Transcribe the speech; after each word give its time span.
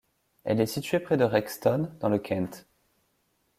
Elle 0.45 0.59
est 0.59 0.65
située 0.65 0.99
près 0.99 1.15
de 1.15 1.23
Rexton, 1.23 1.91
dans 1.99 2.09
le 2.09 2.17
Kent. 2.17 2.65